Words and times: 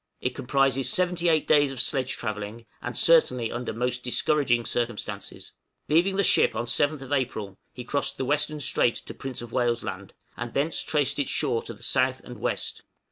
It 0.19 0.33
comprises 0.33 0.89
seventy 0.89 1.29
eight 1.29 1.45
days 1.45 1.69
of 1.69 1.79
sledge 1.79 2.17
travelling, 2.17 2.65
and 2.81 2.97
certainly 2.97 3.51
under 3.51 3.71
most 3.71 4.01
discouraging 4.03 4.65
circumstances. 4.65 5.51
Leaving 5.89 6.15
the 6.15 6.23
ship 6.23 6.55
on 6.55 6.65
7th 6.65 7.15
April, 7.15 7.59
he 7.71 7.83
crossed 7.83 8.17
the 8.17 8.25
western 8.25 8.59
strait 8.61 8.95
to 8.95 9.13
Prince 9.13 9.43
of 9.43 9.51
Wales' 9.51 9.83
Land, 9.83 10.15
and 10.35 10.55
thence 10.55 10.81
traced 10.81 11.19
its 11.19 11.29
shore 11.29 11.61
to 11.61 11.73
the 11.75 11.83
south 11.83 12.19
and 12.21 12.39
west. 12.39 12.81